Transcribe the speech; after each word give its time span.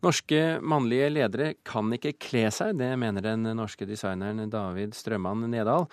Norske 0.00 0.38
mannlige 0.64 1.10
ledere 1.12 1.48
kan 1.66 1.90
ikke 1.92 2.14
kle 2.16 2.46
seg, 2.54 2.78
det 2.80 2.88
mener 2.96 3.20
den 3.24 3.44
norske 3.58 3.84
designeren 3.84 4.48
David 4.48 4.94
Strømman 4.96 5.44
Nedal. 5.52 5.84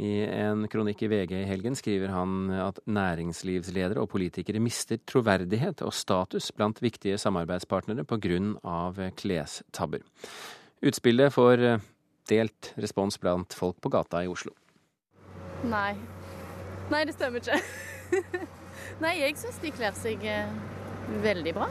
I 0.00 0.24
en 0.24 0.64
kronikk 0.72 1.04
i 1.04 1.10
VG 1.12 1.34
i 1.42 1.48
helgen 1.48 1.76
skriver 1.76 2.08
han 2.14 2.48
at 2.56 2.80
næringslivsledere 2.88 4.00
og 4.00 4.08
politikere 4.14 4.62
mister 4.64 4.96
troverdighet 5.04 5.84
og 5.84 5.92
status 5.92 6.48
blant 6.56 6.80
viktige 6.80 7.20
samarbeidspartnere 7.20 8.06
pga. 8.08 9.10
klestabber. 9.12 10.08
Utspillet 10.80 11.32
får 11.32 11.66
delt 12.32 12.72
respons 12.80 13.20
blant 13.20 13.52
folk 13.52 13.76
på 13.82 13.92
gata 13.92 14.24
i 14.24 14.32
Oslo. 14.32 14.56
Nei. 15.68 15.92
Nei, 16.90 17.04
det 17.04 17.12
stemmer 17.14 17.44
ikke. 17.44 17.60
Nei, 19.04 19.18
jeg 19.20 19.36
syns 19.36 19.60
de 19.60 19.76
kler 19.76 19.92
seg 20.00 20.24
eh, 20.24 20.48
veldig 21.20 21.56
bra. 21.60 21.68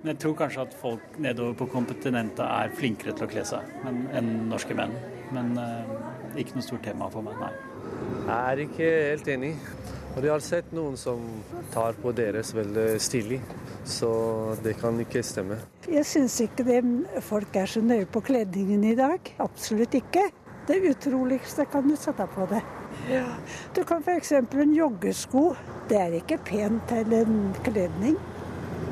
Jeg 0.00 0.16
tror 0.16 0.36
kanskje 0.38 0.62
at 0.64 0.74
folk 0.80 1.18
nedover 1.20 1.56
på 1.60 1.66
kontinentet 1.74 2.40
er 2.46 2.70
flinkere 2.72 3.12
til 3.12 3.26
å 3.26 3.30
kle 3.30 3.42
seg 3.44 3.74
enn 4.16 4.30
norske 4.48 4.76
menn. 4.76 4.94
Men 5.34 5.52
eh, 5.60 5.90
ikke 6.40 6.56
noe 6.56 6.64
stort 6.64 6.86
tema 6.88 7.10
for 7.12 7.26
meg, 7.26 7.36
nei. 7.36 7.50
Jeg 8.24 8.38
er 8.38 8.62
ikke 8.64 8.88
helt 9.10 9.28
enig. 9.34 9.52
Og 10.10 10.24
jeg 10.24 10.32
har 10.32 10.42
sett 10.42 10.72
noen 10.74 10.96
som 10.98 11.20
tar 11.70 11.94
på 12.00 12.10
deres 12.16 12.50
veldig 12.56 12.86
stilig, 13.02 13.38
så 13.86 14.10
det 14.64 14.74
kan 14.80 14.98
ikke 15.04 15.22
stemme. 15.22 15.60
Jeg 15.86 16.08
syns 16.08 16.40
ikke 16.42 16.66
det, 16.66 16.80
folk 17.28 17.54
er 17.60 17.70
så 17.70 17.84
nøye 17.84 18.08
på 18.10 18.24
kledningen 18.26 18.88
i 18.90 18.96
dag. 18.98 19.34
Absolutt 19.44 19.94
ikke. 20.00 20.26
Det 20.66 20.80
utroligste 20.90 21.68
kan 21.70 21.86
du 21.86 21.94
sette 21.98 22.26
på 22.34 22.48
det. 22.50 22.64
Ja. 23.10 23.26
Du 23.76 23.84
kan 23.86 24.02
f.eks. 24.02 24.32
en 24.32 24.74
joggesko. 24.74 25.50
Det 25.90 25.98
er 26.00 26.18
ikke 26.18 26.40
pent 26.46 26.90
til 26.90 27.14
en 27.20 27.40
kledning. 27.66 28.18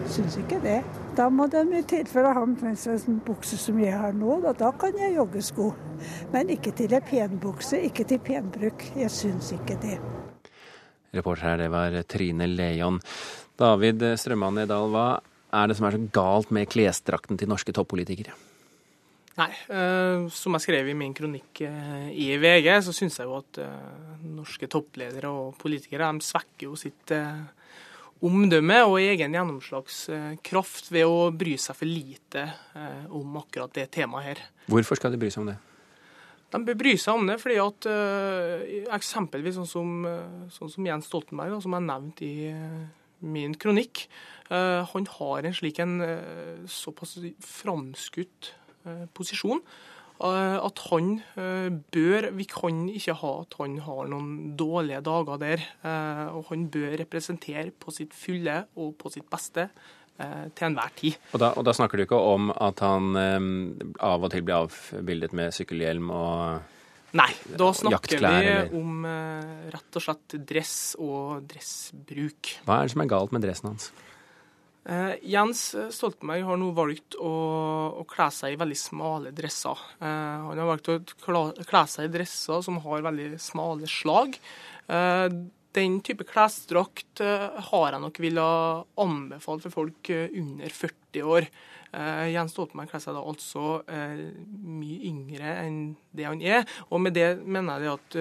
Syns 0.09 0.39
ikke 0.41 0.57
det. 0.63 0.79
Da 1.19 1.27
må 1.29 1.45
de 1.53 1.61
i 1.77 1.83
tilfelle 1.89 2.31
ha 2.33 2.45
en 2.47 2.77
sånn 2.81 3.19
bukse 3.27 3.59
som 3.61 3.77
jeg 3.83 3.93
har 3.93 4.15
nå, 4.17 4.39
da, 4.45 4.55
da 4.57 4.71
kan 4.79 4.97
jeg 4.97 5.19
joggesko. 5.19 5.67
Men 6.33 6.53
ikke 6.55 6.73
til 6.79 6.95
ei 6.97 7.03
penbukse, 7.05 7.81
ikke 7.91 8.07
til 8.09 8.23
penbruk. 8.25 8.87
Jeg 8.97 9.13
syns 9.13 9.53
ikke 9.57 9.77
det. 9.83 9.99
Reporter 11.17 11.51
her, 11.51 11.61
det 11.61 11.69
var 11.73 11.97
Trine 12.09 12.49
Leon. 12.49 13.01
David 13.59 14.05
Strømman 14.21 14.63
Edal, 14.65 14.89
hva 14.95 15.09
er 15.53 15.69
det 15.69 15.77
som 15.79 15.89
er 15.89 15.97
så 15.97 16.03
galt 16.15 16.53
med 16.55 16.69
klesdrakten 16.73 17.41
til 17.41 17.51
norske 17.51 17.75
toppolitikere? 17.77 18.37
Nei, 19.39 19.53
eh, 19.71 20.25
som 20.35 20.57
jeg 20.57 20.65
skrev 20.65 20.89
i 20.91 20.97
min 20.99 21.13
kronikk 21.15 21.63
eh, 21.67 22.09
i 22.11 22.33
VG, 22.41 22.73
så 22.89 22.95
syns 22.97 23.21
jeg 23.21 23.29
jo 23.29 23.37
at 23.39 23.61
eh, 23.63 24.25
norske 24.35 24.67
toppledere 24.71 25.31
og 25.31 25.55
politikere 25.61 26.11
de 26.17 26.27
svekker 26.27 26.67
jo 26.67 26.79
sitt 26.79 27.13
eh, 27.15 27.45
omdømme 28.25 28.79
og 28.89 28.99
egen 29.01 29.35
gjennomslagskraft 29.37 30.91
ved 30.95 31.07
å 31.07 31.31
bry 31.35 31.55
seg 31.61 31.79
for 31.79 31.89
lite 31.89 32.45
eh, 32.49 33.05
om 33.15 33.39
akkurat 33.41 33.75
det 33.77 33.89
temaet 33.95 34.27
her. 34.27 34.45
Hvorfor 34.71 34.99
skal 34.99 35.15
de 35.15 35.21
bry 35.21 35.31
seg 35.33 35.45
om 35.45 35.53
det? 35.53 35.59
De 36.49 36.63
bør 36.65 36.79
bry 36.81 36.95
seg 36.99 37.19
om 37.19 37.29
det 37.29 37.37
fordi 37.43 37.59
at 37.63 37.91
eh, 37.93 38.65
eksempelvis 38.97 39.59
sånn 39.61 39.71
som, 39.71 39.93
eh, 40.09 40.49
sånn 40.55 40.73
som 40.73 40.89
Jens 40.89 41.11
Stoltenberg, 41.11 41.55
da, 41.55 41.61
som 41.65 41.77
jeg 41.77 41.89
nevnte 41.91 42.27
i 42.27 42.55
min 43.29 43.57
kronikk, 43.59 44.07
han 44.49 45.09
har 45.19 45.45
en 45.45 45.53
slik 45.53 45.77
en 45.83 45.99
såpass 46.71 47.19
framskutt 47.45 48.53
posisjon 49.13 49.59
at 50.27 50.81
han 50.89 51.13
eh, 51.39 51.69
bør 51.95 52.31
Vi 52.35 52.47
kan 52.51 52.87
ikke 52.91 53.15
ha 53.21 53.33
at 53.45 53.55
han 53.61 53.77
har 53.85 54.09
noen 54.11 54.57
dårlige 54.59 55.03
dager 55.07 55.39
der. 55.43 55.63
Eh, 55.83 56.25
og 56.35 56.51
han 56.51 56.67
bør 56.73 56.97
representere 57.03 57.71
på 57.71 57.95
sitt 57.95 58.17
fulle 58.17 58.65
og 58.77 58.97
på 58.99 59.13
sitt 59.15 59.29
beste 59.31 59.71
til 60.19 60.65
enhver 60.67 60.91
tid. 60.99 61.15
Og 61.31 61.39
da, 61.39 61.53
og 61.55 61.63
da 61.63 61.71
snakker 61.79 61.95
du 61.95 62.03
ikke 62.03 62.19
om 62.19 62.49
at 62.51 62.81
han 62.83 63.13
av 63.15 64.25
og 64.27 64.33
til 64.33 64.43
blir 64.43 64.65
avbildet 64.65 65.37
med 65.39 65.55
sykkelhjelm 65.55 66.11
og 66.11 66.75
Nei, 67.15 67.29
da 67.55 67.69
snakker 67.71 68.19
vi 68.25 68.81
om 68.81 69.07
rett 69.07 70.01
og 70.01 70.03
slett 70.03 70.35
dress 70.43 70.75
og 70.99 71.47
dressbruk. 71.47 72.51
Hva 72.67 72.81
er 72.81 72.91
det 72.91 72.97
som 72.97 73.07
er 73.07 73.13
galt 73.15 73.37
med 73.37 73.47
dressen 73.47 73.71
hans? 73.71 73.93
Eh, 74.85 75.15
Jens 75.35 75.75
Stoltenberg 75.95 76.47
har 76.49 76.61
nå 76.61 76.71
valgt 76.77 77.19
å, 77.21 77.35
å 78.01 78.07
kle 78.09 78.31
seg 78.35 78.55
i 78.55 78.61
veldig 78.61 78.79
smale 78.79 79.35
dresser. 79.37 79.85
Eh, 79.99 80.47
han 80.47 80.63
har 80.63 80.71
valgt 80.71 80.91
å 80.95 81.01
kle 81.25 81.85
seg 81.91 82.09
i 82.09 82.15
dresser 82.19 82.65
som 82.65 82.81
har 82.85 83.07
veldig 83.09 83.35
smale 83.43 83.91
slag. 83.91 84.39
Eh, 84.89 85.29
den 85.77 85.99
type 86.05 86.25
klesdrakt 86.29 87.21
eh, 87.21 87.49
har 87.71 87.93
jeg 87.93 88.03
nok 88.03 88.21
ville 88.23 88.45
anbefalt 89.01 89.67
for 89.67 89.83
folk 89.83 90.11
eh, 90.15 90.31
under 90.41 90.73
40 90.73 91.27
år. 91.35 91.49
Eh, 91.93 92.25
Jens 92.33 92.55
Stoltenberg 92.55 92.91
kler 92.93 93.03
seg 93.05 93.17
da 93.17 93.25
altså 93.25 93.83
mye 93.89 94.99
yngre 95.09 95.55
enn 95.65 95.83
det 96.17 96.29
han 96.29 96.43
er. 96.45 96.65
Og 96.89 97.03
med 97.05 97.17
det 97.17 97.31
mener 97.45 97.85
jeg 97.85 97.99
at 97.99 98.19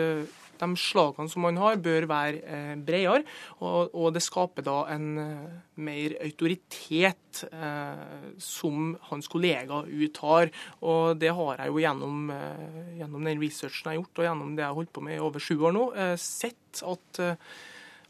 de 0.62 0.80
slagene 0.80 1.32
som 1.32 1.46
man 1.46 1.60
har, 1.62 1.80
bør 1.84 2.08
være 2.10 2.42
eh, 2.44 2.74
bredere. 2.88 3.24
Og, 3.60 3.94
og, 3.94 4.10
det 4.16 4.24
skaper 4.26 4.66
da 4.66 4.78
en 4.94 5.08
eh, 5.22 5.56
mer 5.88 6.18
autoritet 6.26 7.44
eh, 7.52 8.28
som 8.42 8.92
hans 9.12 9.32
kollegaer 9.32 9.90
uttar. 10.08 10.52
Og 10.82 11.18
det 11.22 11.34
har 11.38 11.64
jeg 11.64 11.74
jo 11.74 11.82
gjennom, 11.84 12.28
eh, 12.34 12.94
gjennom, 13.02 13.24
den 13.28 13.42
researchen 13.44 13.92
jeg 13.92 13.96
har 13.96 14.02
gjort, 14.02 14.22
og 14.22 14.30
gjennom 14.30 14.54
det 14.58 14.66
jeg 14.66 14.72
har 14.72 14.80
holdt 14.82 14.94
på 14.96 15.06
med 15.08 15.18
i 15.18 15.24
over 15.24 15.44
sju 15.44 15.56
år 15.58 15.76
nå, 15.76 15.88
eh, 15.96 16.14
sett 16.22 16.84
at 16.88 17.24
eh, 17.24 17.56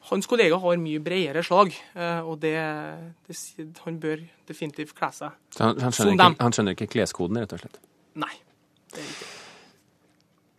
hans 0.08 0.30
kollegaer 0.30 0.62
har 0.64 0.80
mye 0.80 1.04
bredere 1.04 1.42
slag, 1.44 1.74
og 2.24 2.38
det, 2.40 2.54
det, 3.28 3.36
han 3.84 3.98
bør 4.00 4.22
definitivt 4.48 4.94
kle 4.96 5.10
seg 5.12 5.58
han, 5.60 5.82
han 5.84 5.92
skjønner. 5.92 6.38
Han 6.40 6.56
skjønner 6.56 6.78
ikke 6.78 6.88
kleskoden, 6.94 7.42
rett 7.44 7.58
og 7.58 7.66
slett? 7.66 7.82
Nei. 8.16 8.32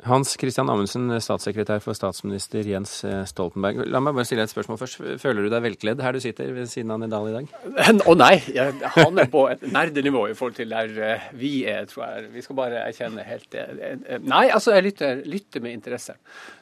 Hans 0.06 0.36
Christian 0.38 0.68
Amundsen, 0.70 1.10
statssekretær 1.18 1.80
for 1.82 1.96
statsminister 1.96 2.62
Jens 2.70 3.00
eh, 3.02 3.24
Stoltenberg. 3.26 3.80
La 3.90 3.98
meg 3.98 4.14
bare 4.14 4.28
stille 4.28 4.44
et 4.46 4.52
spørsmål 4.52 4.78
først. 4.78 5.00
Føler 5.18 5.42
du 5.42 5.50
deg 5.50 5.64
velkledd 5.64 6.02
her 6.04 6.14
du 6.14 6.20
sitter 6.22 6.52
ved 6.54 6.68
siden 6.70 6.92
av 6.94 7.00
Nidal 7.02 7.26
i 7.26 7.32
dag? 7.34 7.48
Å 8.04 8.04
oh, 8.06 8.14
nei, 8.14 8.36
jeg, 8.54 8.76
han 8.94 9.18
er 9.18 9.26
på 9.32 9.42
et 9.50 9.64
nerdenivå 9.66 10.28
i 10.30 10.36
forhold 10.38 10.54
til 10.54 10.70
der 10.70 10.92
eh, 11.02 11.24
vi 11.34 11.50
er, 11.66 11.88
tror 11.90 12.04
jeg. 12.04 12.28
Vi 12.36 12.44
skal 12.46 12.58
bare 12.60 12.84
erkjenne 12.84 13.24
helt 13.26 13.48
det. 13.50 13.64
Eh, 13.88 14.20
nei, 14.22 14.44
altså 14.54 14.76
jeg 14.76 14.84
lytter, 14.86 15.24
lytter, 15.26 15.64
med 15.66 15.74
interesse, 15.74 16.14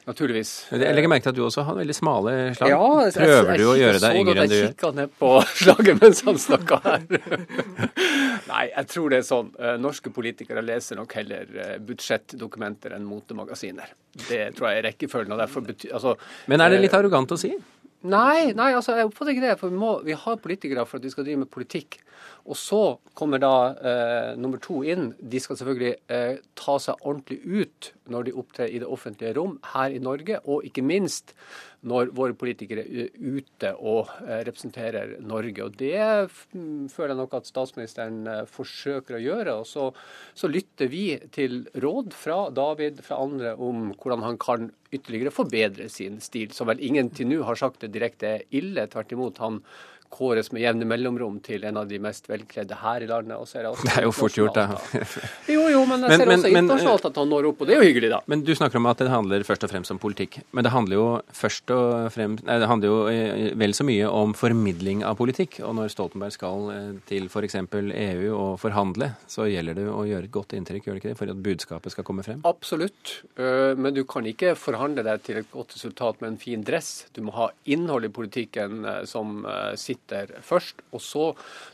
naturligvis. 0.09 0.55
Jeg 0.73 0.97
legger 0.97 1.13
merke 1.13 1.27
til 1.27 1.35
at 1.35 1.37
du 1.37 1.43
også 1.45 1.67
har 1.69 1.77
veldig 1.77 1.97
smale 1.99 2.35
slag. 2.57 2.73
Ja, 2.73 2.81
Prøver 3.19 3.53
jeg, 3.53 3.61
du 3.61 3.67
å 3.69 3.77
gjøre 3.77 4.01
deg 4.01 4.19
yngre 4.23 4.47
enn 4.47 4.49
du 4.49 4.57
gjør? 4.57 4.65
Jeg 4.65 4.73
kikka 4.73 4.93
ned 4.97 5.13
på 5.21 5.31
slaget 5.61 6.01
mens 6.01 6.23
han 6.25 6.41
snakka 6.41 6.81
her. 6.87 7.07
nei, 8.51 8.65
jeg 8.73 8.91
tror 8.95 9.13
det 9.13 9.21
er 9.21 9.29
sånn. 9.29 9.53
Norske 9.85 10.09
politikere 10.15 10.65
leser 10.65 10.97
nok 10.97 11.13
heller 11.21 11.77
budsjettdokumenter 11.85 12.97
enn 12.97 13.05
mot 13.05 13.26
montemagasiner. 13.27 13.93
Det 14.27 14.55
tror 14.55 14.71
jeg 14.71 14.79
er 14.79 14.87
rekkefølgen. 14.91 15.31
og 15.31 15.39
derfor 15.39 15.61
betyr, 15.61 15.93
altså, 15.93 16.15
Men 16.47 16.61
er 16.61 16.69
det 16.69 16.81
litt 16.81 16.93
eh, 16.93 16.99
arrogant 16.99 17.31
å 17.31 17.37
si? 17.37 17.53
Nei, 18.07 18.53
nei, 18.53 18.73
altså 18.73 18.95
jeg 18.95 19.07
oppfatter 19.09 19.33
ikke 19.33 19.47
det. 19.47 19.59
For 19.59 19.69
vi, 19.69 19.77
må, 19.77 20.01
vi, 20.03 20.13
har 20.13 20.37
politikere 20.37 20.85
for 20.85 20.97
at 20.97 21.03
vi 21.03 21.11
skal 21.11 21.25
drive 21.25 21.43
med 21.43 21.51
politikk. 21.51 21.99
Og 22.47 22.55
så 22.59 22.81
kommer 23.17 23.41
da 23.43 23.53
eh, 23.75 24.33
nummer 24.39 24.61
to 24.63 24.79
inn. 24.87 25.11
De 25.19 25.41
skal 25.43 25.59
selvfølgelig 25.59 25.95
eh, 26.13 26.43
ta 26.55 26.77
seg 26.79 27.01
ordentlig 27.03 27.41
ut 27.43 27.91
når 28.07 28.27
de 28.27 28.35
opptrer 28.39 28.71
i 28.71 28.79
det 28.79 28.87
offentlige 28.87 29.35
rom 29.35 29.57
her 29.73 29.91
i 29.91 30.03
Norge, 30.03 30.39
og 30.47 30.67
ikke 30.67 30.85
minst 30.85 31.35
når 31.87 32.09
våre 32.17 32.33
politikere 32.37 32.83
er 32.83 33.11
ute 33.13 33.73
og 33.77 34.09
eh, 34.23 34.41
representerer 34.47 35.17
Norge. 35.21 35.67
Og 35.67 35.75
Det 35.77 35.99
føler 36.93 37.13
jeg 37.13 37.19
nok 37.19 37.35
at 37.37 37.49
statsministeren 37.49 38.23
eh, 38.31 38.43
forsøker 38.49 39.17
å 39.17 39.21
gjøre. 39.21 39.57
Og 39.61 39.67
så, 39.69 39.89
så 40.37 40.49
lytter 40.51 40.91
vi 40.91 41.05
til 41.35 41.65
råd 41.77 42.15
fra 42.17 42.47
David, 42.55 43.03
fra 43.05 43.21
andre, 43.23 43.53
om 43.55 43.91
hvordan 43.93 44.25
han 44.25 44.41
kan 44.41 44.71
ytterligere 44.95 45.35
forbedre 45.35 45.89
sin 45.91 46.21
stil, 46.23 46.53
som 46.55 46.69
vel 46.69 46.81
ingen 46.83 47.11
til 47.11 47.27
nå 47.29 47.41
har 47.45 47.59
sagt 47.59 47.83
det 47.83 47.91
direkte 47.95 48.39
ille. 48.55 48.87
Tvert 48.91 49.13
imot. 49.13 49.43
han 49.43 49.61
kåres 50.09 50.51
med 50.51 50.63
jevne 50.63 50.87
mellomrom 50.87 51.39
til 51.43 51.65
en 51.67 51.77
av 51.81 51.87
de 51.89 51.99
mest 52.01 52.27
velkledde 52.29 52.77
her 52.81 53.03
i 53.03 53.09
landet. 53.09 53.37
Og 53.37 53.47
så 53.49 53.59
er 53.59 53.67
det, 53.67 53.73
det 53.87 53.93
er 53.99 54.07
jo 54.07 54.13
fort 54.15 54.37
gjort, 54.37 54.57
det. 54.57 55.03
jo, 55.53 55.67
jo, 55.73 55.83
men 55.89 56.05
jeg 56.07 56.21
ser 56.21 56.29
men, 56.29 56.39
også 56.39 56.51
internasjonalt 56.53 57.07
at 57.09 57.19
han 57.21 57.31
når 57.31 57.49
opp, 57.51 57.63
og 57.63 57.69
det 57.69 57.75
er 57.75 57.83
jo 57.83 57.89
hyggelig, 57.89 58.11
da. 58.13 58.21
Men 58.31 58.43
du 58.47 58.53
snakker 58.57 58.79
om 58.79 58.89
at 58.89 59.03
det 59.03 59.09
handler 59.11 59.45
først 59.47 59.67
og 59.67 59.73
fremst 59.73 59.93
om 59.93 60.01
politikk. 60.01 60.39
Men 60.55 60.67
det 60.67 60.73
handler 60.73 60.99
jo 60.99 61.07
først 61.35 61.73
og 61.75 62.07
fremst 62.13 62.45
Nei, 62.47 62.57
det 62.61 62.67
handler 62.69 62.91
jo 62.91 62.97
eh, 63.11 63.51
vel 63.57 63.73
så 63.75 63.83
mye 63.87 64.07
om 64.13 64.33
formidling 64.37 65.03
av 65.07 65.17
politikk. 65.19 65.59
Og 65.65 65.75
når 65.77 65.91
Stoltenberg 65.91 66.35
skal 66.35 66.67
eh, 66.73 66.89
til 67.09 67.27
f.eks. 67.27 67.57
EU 67.57 68.31
og 68.35 68.57
forhandle, 68.61 69.11
så 69.29 69.47
gjelder 69.49 69.79
det 69.79 69.87
å 69.91 70.05
gjøre 70.07 70.29
et 70.29 70.33
godt 70.33 70.55
inntrykk, 70.57 70.87
gjør 70.87 70.97
det 70.97 71.03
ikke 71.03 71.11
det? 71.11 71.19
For 71.19 71.33
at 71.33 71.43
budskapet 71.43 71.95
skal 71.95 72.07
komme 72.07 72.25
frem? 72.25 72.43
Absolutt. 72.47 73.17
Eh, 73.39 73.73
men 73.77 73.95
du 73.95 74.03
kan 74.09 74.27
ikke 74.29 74.55
forhandle 74.59 75.05
deg 75.07 75.25
til 75.25 75.41
et 75.41 75.51
godt 75.51 75.75
resultat 75.75 76.21
med 76.23 76.33
en 76.33 76.41
fin 76.41 76.63
dress. 76.65 77.07
Du 77.15 77.23
må 77.25 77.35
ha 77.37 77.49
innhold 77.67 78.07
i 78.07 78.13
politikken 78.13 78.85
som 79.09 79.41
sitter 79.79 79.96
sitter 79.97 80.33
først. 80.45 80.83
Og 80.93 81.01
så 81.01 81.25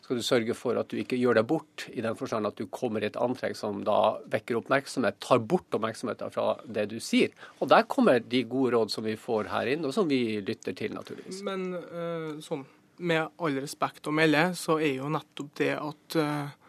skal 0.03 0.17
du 0.17 0.23
sørge 0.25 0.55
for 0.57 0.79
at 0.79 0.89
du 0.89 0.97
ikke 1.01 1.19
gjør 1.19 1.39
deg 1.39 1.47
bort, 1.47 1.87
i 1.91 2.01
den 2.01 2.17
forstand 2.19 2.47
at 2.47 2.57
du 2.57 2.67
kommer 2.67 3.03
i 3.03 3.09
et 3.11 3.19
antrekk 3.19 3.57
som 3.59 3.83
da 3.85 4.17
vekker 4.31 4.61
oppmerksomhet, 4.61 5.19
tar 5.23 5.39
bort 5.39 5.67
oppmerksomheten 5.73 6.33
fra 6.33 6.57
det 6.65 6.89
du 6.93 6.99
sier. 7.03 7.33
Og 7.59 7.69
der 7.69 7.85
kommer 7.87 8.19
de 8.19 8.43
gode 8.43 8.75
råd 8.77 8.93
som 8.93 9.05
vi 9.05 9.17
får 9.19 9.51
her 9.53 9.75
inn, 9.75 9.85
og 9.85 9.93
som 9.93 10.09
vi 10.09 10.41
lytter 10.41 10.73
til, 10.77 10.95
naturligvis. 10.95 11.43
Men 11.45 11.69
øh, 11.75 12.41
sånn, 12.43 12.65
med 13.03 13.29
all 13.41 13.61
respekt 13.61 14.07
å 14.07 14.15
melde, 14.15 14.51
så 14.57 14.79
er 14.79 14.99
jo 14.99 15.11
nettopp 15.11 15.55
det 15.59 15.73
at 15.77 16.21
øh 16.23 16.59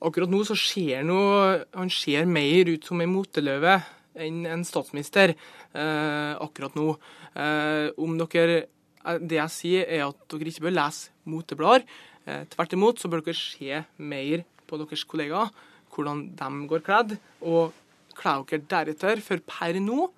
akkurat 0.00 0.32
nå 0.32 0.38
så 0.48 0.56
ser 0.56 1.04
noe, 1.04 1.64
han 1.76 1.90
ser 1.92 2.24
mer 2.24 2.70
ut 2.72 2.86
som 2.88 3.02
en 3.04 3.12
moteløve 3.12 3.74
enn 4.20 4.44
en 4.48 4.64
statsminister 4.66 5.34
eh, 5.34 6.32
akkurat 6.40 6.76
nå. 6.78 6.94
Eh, 7.36 7.90
om 8.00 8.16
dere, 8.18 8.64
Det 9.00 9.38
jeg 9.38 9.54
sier, 9.54 9.88
er 9.88 10.06
at 10.10 10.24
dere 10.28 10.50
ikke 10.50 10.66
bør 10.68 10.76
lese 10.76 11.12
moteblader. 11.24 11.84
Eh, 12.28 12.44
tvert 12.52 12.76
imot 12.76 13.00
så 13.00 13.08
bør 13.08 13.24
dere 13.24 13.38
se 13.38 13.82
mer 13.96 14.44
på 14.68 14.78
deres 14.80 15.04
kollegaer, 15.08 15.52
hvordan 15.90 16.26
de 16.38 16.50
går 16.70 16.84
kledd, 16.86 17.16
og 17.40 17.72
kle 18.18 18.34
dere 18.50 18.66
deretter. 18.70 19.22
For 19.24 19.42
per 19.46 19.80
nå 19.82 20.10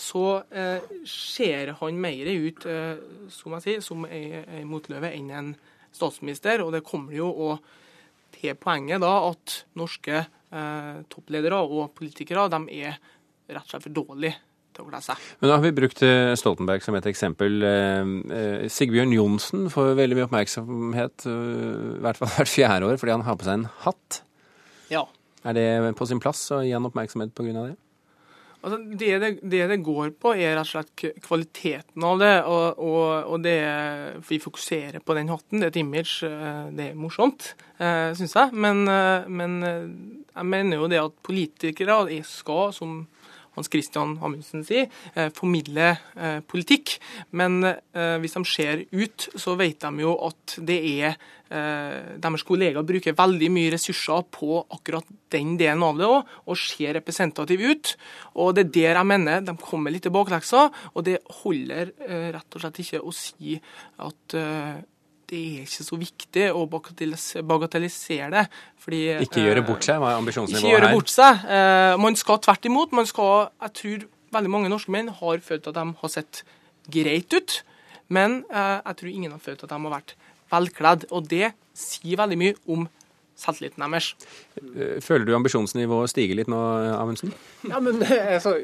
så 0.00 0.24
eh, 0.48 0.80
ser 1.04 1.74
han 1.80 2.00
mer 2.00 2.30
ut 2.30 2.64
eh, 2.68 2.96
som 3.32 3.56
jeg 3.58 3.66
sier, 3.66 3.84
som 3.84 4.06
ei, 4.08 4.40
ei 4.40 4.64
motløve 4.68 5.12
enn 5.12 5.30
en 5.36 5.54
statsminister. 5.92 6.64
Og 6.64 6.72
det 6.74 6.86
kommer 6.86 7.14
jo 7.16 7.28
og 7.30 7.70
til 8.34 8.56
poenget 8.56 9.02
da 9.02 9.12
at 9.28 9.64
norske 9.78 10.22
eh, 10.22 10.94
toppledere 11.12 11.60
og 11.60 11.90
politikere 11.98 12.48
de 12.52 12.62
er 12.80 12.96
rett 13.50 13.66
og 13.66 13.74
slett 13.74 13.88
for 13.88 13.98
dårlige 14.00 14.38
å 14.82 15.02
seg. 15.04 15.28
Men 15.40 15.50
da 15.50 15.58
har 15.58 15.64
vi 15.64 15.74
brukt 15.76 16.02
eh, 16.06 16.32
Stoltenberg 16.38 16.84
som 16.84 16.96
et 16.98 17.08
eksempel. 17.10 17.60
Eh, 17.66 18.14
eh, 18.36 18.64
Sigbjørn 18.72 19.14
Johnsen 19.16 19.68
får 19.72 19.94
veldig 19.98 20.18
mye 20.18 20.28
oppmerksomhet, 20.28 21.26
i 21.26 22.00
hvert 22.04 22.20
fall 22.20 22.34
hvert 22.36 22.54
fjerde 22.54 22.88
år, 22.88 22.98
fordi 23.00 23.16
han 23.16 23.26
har 23.28 23.38
på 23.38 23.46
seg 23.48 23.60
en 23.60 23.68
hatt. 23.84 24.22
Ja. 24.90 25.06
Er 25.46 25.56
det 25.56 25.68
på 25.96 26.08
sin 26.08 26.20
plass 26.22 26.42
å 26.52 26.64
gi 26.64 26.74
han 26.74 26.88
oppmerksomhet 26.88 27.32
pga. 27.36 27.54
det? 27.62 27.78
Altså, 28.60 28.76
det, 29.00 29.10
det, 29.22 29.28
det, 29.40 29.60
det 29.70 29.78
går 29.80 30.10
på, 30.20 30.34
er 30.36 30.58
rett 30.58 30.68
og 30.68 30.68
slett 30.68 31.22
kvaliteten 31.24 32.04
av 32.04 32.18
det. 32.20 32.34
Og, 32.44 32.82
og, 32.84 33.30
og 33.32 33.44
det 33.46 33.56
vi 34.28 34.40
fokuserer 34.42 35.00
på 35.00 35.16
den 35.16 35.32
hatten. 35.32 35.62
Det 35.62 35.70
er 35.70 35.72
et 35.72 35.80
image. 35.80 36.28
Det 36.76 36.90
er 36.90 36.98
morsomt, 36.98 37.54
syns 37.80 38.36
jeg. 38.36 38.52
Men, 38.52 38.84
men 39.32 39.56
jeg 39.64 40.50
mener 40.52 40.76
jo 40.76 40.90
det 40.92 41.00
at 41.00 41.16
politikere 41.24 42.02
skal, 42.28 42.74
som 42.76 43.00
Hans 43.60 43.68
Christian 43.68 44.16
Amundsen 44.24 44.64
sier, 44.64 44.88
eh, 45.14 45.28
formidle 45.36 45.92
eh, 46.16 46.40
politikk. 46.40 46.96
Men 47.36 47.60
eh, 47.66 48.16
hvis 48.22 48.38
de 48.38 48.44
ser 48.48 48.86
ut, 48.90 49.28
så 49.36 49.56
vet 49.60 49.84
de 49.84 50.06
jo 50.06 50.16
at 50.30 50.56
det 50.58 50.80
er 51.00 51.20
deres 51.50 52.44
kollegaer 52.46 52.84
bruker 52.86 53.16
veldig 53.18 53.48
mye 53.50 53.72
ressurser 53.74 54.20
på 54.30 54.60
akkurat 54.70 55.08
den 55.34 55.56
delen 55.58 55.82
av 55.82 55.96
det 55.98 56.06
òg, 56.06 56.28
og 56.46 56.58
ser 56.62 56.94
representativ 56.94 57.64
ut. 57.64 57.90
Og 58.38 58.52
det 58.54 58.68
er 58.68 58.70
der 58.76 59.00
jeg 59.00 59.08
mener 59.10 59.42
de 59.42 59.56
kommer 59.58 59.90
litt 59.90 60.06
bakleksa, 60.14 60.68
og 60.94 61.08
det 61.08 61.16
holder 61.40 61.90
rett 62.36 62.54
og 62.54 62.62
slett 62.62 62.78
ikke 62.84 63.02
å 63.02 63.10
si 63.10 63.56
at 63.98 64.38
det 65.30 65.40
er 65.40 65.66
ikke 65.66 65.86
så 65.86 65.98
viktig 65.98 66.46
å 66.56 66.64
bagatellisere 66.66 68.30
det. 68.34 68.44
Fordi, 68.82 69.00
ikke 69.26 69.44
gjøre 69.44 69.62
bort 69.66 69.86
seg, 69.86 70.00
hva 70.02 70.12
er 70.12 70.20
ambisjonsnivået 70.20 70.64
her? 70.64 70.66
Ikke 70.66 70.76
gjøre 70.76 70.94
bort 70.96 71.12
seg. 71.12 71.44
Eh, 71.56 71.94
man 72.02 72.18
skal 72.18 72.40
tvert 72.42 72.66
imot. 72.70 72.94
Man 72.96 73.08
skal, 73.08 73.50
jeg 73.62 73.76
tror 73.80 74.06
veldig 74.34 74.52
mange 74.52 74.72
norske 74.72 74.94
menn 74.94 75.10
har 75.20 75.44
følt 75.44 75.68
at 75.70 75.76
de 75.78 75.84
har 76.00 76.12
sett 76.12 76.42
greit 76.90 77.34
ut, 77.34 77.60
men 78.10 78.40
eh, 78.50 78.78
jeg 78.78 78.98
tror 79.00 79.12
ingen 79.12 79.34
har 79.36 79.42
følt 79.42 79.62
at 79.62 79.70
de 79.70 79.78
har 79.78 79.94
vært 79.94 80.16
velkledd. 80.50 81.06
Og 81.14 81.28
det 81.30 81.52
sier 81.78 82.18
veldig 82.20 82.40
mye 82.40 82.58
om 82.70 82.88
selvtilliten 83.40 83.84
deres. 83.84 84.12
Eh, 84.60 84.98
føler 85.04 85.26
du 85.26 85.34
ambisjonsnivået 85.36 86.12
stiger 86.12 86.38
litt 86.38 86.50
nå, 86.50 86.60
Amundsen? 86.96 87.32
Ja, 87.68 87.80
men 87.82 88.00
altså, 88.04 88.54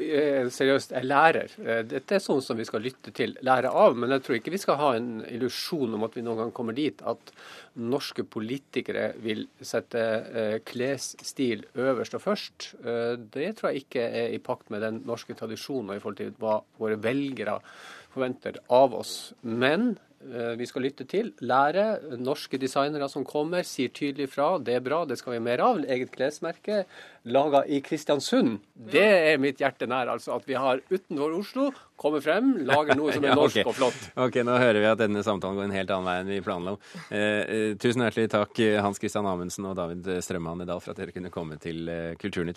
seriøst, 0.53 0.95
jeg 0.95 1.07
lærer. 1.07 1.53
Eh, 1.63 1.83
dette 1.87 2.17
er 2.17 2.23
sånn 2.23 2.43
som 2.45 2.59
vi 2.59 2.67
skal 2.67 2.85
lytte 2.85 3.13
til, 3.15 3.35
lære 3.45 3.71
av. 3.71 3.97
Men 3.99 4.15
jeg 4.15 4.25
tror 4.25 4.39
ikke 4.39 4.53
vi 4.55 4.61
skal 4.61 4.79
ha 4.81 4.91
en 4.97 5.11
illusjon 5.27 5.97
om 5.97 6.07
at 6.07 6.17
vi 6.17 6.25
noen 6.25 6.45
gang 6.45 6.55
kommer 6.55 6.77
dit 6.77 7.01
at 7.07 7.33
norske 7.77 8.25
politikere 8.25 9.11
vil 9.21 9.45
sette 9.61 10.01
eh, 10.01 10.57
klesstil 10.65 11.65
øverst 11.77 12.17
og 12.17 12.25
først. 12.25 12.71
Eh, 12.81 13.13
det 13.33 13.53
tror 13.57 13.71
jeg 13.71 13.85
ikke 13.85 14.07
er 14.23 14.33
i 14.33 14.41
pakt 14.43 14.71
med 14.73 14.83
den 14.85 15.03
norske 15.07 15.37
tradisjonen 15.37 15.93
og 15.93 15.99
i 15.99 16.03
forhold 16.03 16.19
til 16.21 16.33
hva 16.41 16.59
våre 16.81 16.97
velgere 17.01 17.59
forventer 18.13 18.57
av 18.73 18.95
oss. 18.97 19.15
Men 19.45 19.95
Eh, 19.95 20.06
vi 20.57 20.65
skal 20.65 20.81
lytte 20.83 21.05
til, 21.07 21.29
lære. 21.45 22.17
Norske 22.17 22.57
designere 22.59 23.09
som 23.11 23.25
kommer, 23.27 23.65
sier 23.67 23.91
tydelig 23.93 24.31
fra. 24.33 24.55
Det 24.57 24.77
er 24.77 24.83
bra, 24.83 25.03
det 25.05 25.19
skal 25.19 25.35
vi 25.37 25.43
mer 25.45 25.61
av. 25.63 25.83
Eget 25.85 26.09
klesmerke 26.15 26.85
laga 27.27 27.65
i 27.67 27.81
Kristiansund. 27.83 28.57
Det 28.73 29.03
er 29.03 29.37
mitt 29.41 29.59
hjerte 29.61 29.87
nær. 29.89 30.09
Altså 30.13 30.33
at 30.37 30.47
vi 30.47 30.55
har 30.57 30.81
utenfor 30.89 31.35
Oslo 31.37 31.67
kommer 31.97 32.21
frem, 32.21 32.53
lager 32.67 32.95
noe 32.95 33.13
som 33.13 33.25
er 33.25 33.35
norsk 33.35 33.57
ja, 33.59 33.65
okay. 33.65 33.71
og 33.71 33.75
flott. 33.75 34.07
Ok, 34.27 34.39
Nå 34.47 34.57
hører 34.61 34.79
vi 34.83 34.89
at 34.89 35.01
denne 35.01 35.23
samtalen 35.25 35.57
går 35.57 35.65
en 35.67 35.75
helt 35.75 35.91
annen 35.93 36.07
vei 36.07 36.15
enn 36.21 36.31
vi 36.31 36.39
planla. 36.45 36.75
om. 36.77 36.91
eh, 37.09 37.73
tusen 37.81 38.05
hjertelig 38.05 38.29
takk 38.31 38.61
Hans 38.85 39.01
Christian 39.01 39.27
Amundsen 39.27 39.65
og 39.67 39.75
David 39.79 40.07
Strømman 40.23 40.61
Nedal 40.61 40.81
for 40.83 40.93
at 40.93 41.01
dere 41.01 41.15
kunne 41.15 41.33
komme 41.33 41.57
til 41.61 41.89
eh, 41.91 42.13
Kulturnytt. 42.21 42.55